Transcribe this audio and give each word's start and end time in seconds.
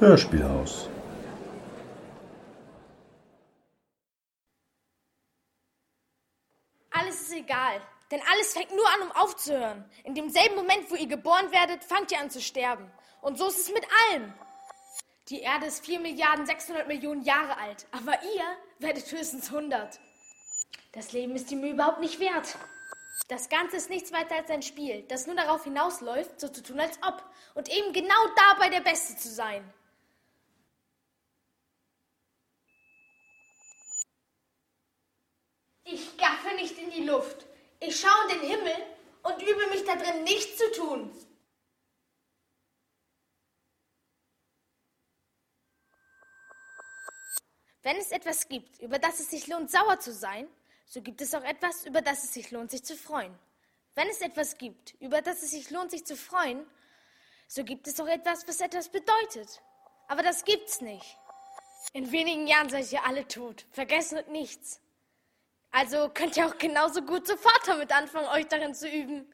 Hörspielhaus. 0.00 0.88
Alles 6.90 7.20
ist 7.20 7.32
egal, 7.34 7.82
denn 8.10 8.22
alles 8.32 8.54
fängt 8.54 8.70
nur 8.70 8.88
an, 8.94 9.02
um 9.02 9.12
aufzuhören. 9.12 9.84
In 10.04 10.14
demselben 10.14 10.54
Moment, 10.56 10.90
wo 10.90 10.94
ihr 10.94 11.06
geboren 11.06 11.52
werdet, 11.52 11.84
fangt 11.84 12.10
ihr 12.12 12.18
an 12.18 12.30
zu 12.30 12.40
sterben. 12.40 12.90
Und 13.20 13.36
so 13.36 13.48
ist 13.48 13.58
es 13.58 13.74
mit 13.74 13.84
allem. 14.08 14.32
Die 15.28 15.40
Erde 15.40 15.66
ist 15.66 15.84
4 15.84 16.00
Milliarden 16.00 16.46
600 16.46 16.88
Millionen 16.88 17.22
Jahre 17.22 17.58
alt, 17.58 17.86
aber 17.92 18.12
ihr 18.22 18.44
werdet 18.78 19.12
höchstens 19.12 19.48
100. 19.48 20.00
Das 20.92 21.12
Leben 21.12 21.36
ist 21.36 21.50
die 21.50 21.56
Mühe 21.56 21.72
überhaupt 21.72 22.00
nicht 22.00 22.18
wert. 22.20 22.56
Das 23.28 23.50
Ganze 23.50 23.76
ist 23.76 23.90
nichts 23.90 24.12
weiter 24.12 24.36
als 24.36 24.48
ein 24.48 24.62
Spiel, 24.62 25.02
das 25.08 25.26
nur 25.26 25.36
darauf 25.36 25.64
hinausläuft, 25.64 26.40
so 26.40 26.48
zu 26.48 26.62
tun, 26.62 26.80
als 26.80 26.98
ob 27.06 27.22
und 27.52 27.68
eben 27.68 27.92
genau 27.92 28.26
dabei 28.48 28.70
der 28.70 28.80
Beste 28.80 29.14
zu 29.14 29.28
sein. 29.28 29.62
Ich 35.92 36.16
gaffe 36.18 36.49
nicht 36.60 36.78
in 36.78 36.90
die 36.90 37.04
Luft. 37.04 37.46
Ich 37.80 37.98
schaue 37.98 38.22
in 38.24 38.40
den 38.40 38.50
Himmel 38.50 38.76
und 39.22 39.42
übe 39.42 39.66
mich 39.68 39.84
da 39.84 39.96
drin, 39.96 40.22
nichts 40.24 40.56
zu 40.56 40.70
tun. 40.72 41.10
Wenn 47.82 47.96
es 47.96 48.10
etwas 48.10 48.48
gibt, 48.48 48.78
über 48.80 48.98
das 48.98 49.20
es 49.20 49.30
sich 49.30 49.46
lohnt, 49.46 49.70
sauer 49.70 49.98
zu 49.98 50.12
sein, 50.12 50.46
so 50.84 51.00
gibt 51.00 51.22
es 51.22 51.34
auch 51.34 51.44
etwas, 51.44 51.86
über 51.86 52.02
das 52.02 52.24
es 52.24 52.34
sich 52.34 52.50
lohnt, 52.50 52.70
sich 52.70 52.84
zu 52.84 52.94
freuen. 52.94 53.36
Wenn 53.94 54.08
es 54.08 54.20
etwas 54.20 54.58
gibt, 54.58 54.94
über 55.00 55.22
das 55.22 55.42
es 55.42 55.50
sich 55.52 55.70
lohnt, 55.70 55.90
sich 55.90 56.04
zu 56.04 56.16
freuen, 56.16 56.66
so 57.48 57.64
gibt 57.64 57.88
es 57.88 57.98
auch 57.98 58.06
etwas, 58.06 58.46
was 58.46 58.60
etwas 58.60 58.90
bedeutet. 58.90 59.62
Aber 60.08 60.22
das 60.22 60.44
gibt's 60.44 60.80
nicht. 60.80 61.16
In 61.92 62.12
wenigen 62.12 62.46
Jahren 62.46 62.68
seid 62.68 62.92
ihr 62.92 63.04
alle 63.04 63.26
tot, 63.26 63.66
vergessen 63.72 64.18
und 64.18 64.28
nichts. 64.28 64.80
Also 65.72 66.10
könnt 66.12 66.36
ihr 66.36 66.46
auch 66.46 66.58
genauso 66.58 67.02
gut 67.02 67.26
sofort 67.26 67.60
damit 67.66 67.92
anfangen, 67.92 68.26
euch 68.28 68.46
darin 68.48 68.74
zu 68.74 68.88
üben. 68.88 69.26